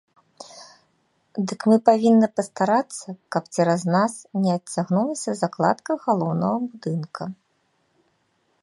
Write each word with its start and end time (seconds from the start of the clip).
Дык 1.51 1.65
мы 1.71 1.77
павінны 1.89 2.27
пастарацца, 2.37 3.07
каб 3.35 3.43
цераз 3.53 3.81
нас 3.97 4.13
не 4.47 4.51
адцягнулася 4.57 5.31
закладка 5.45 5.91
галоўнага 6.09 6.57
будынка. 6.69 7.23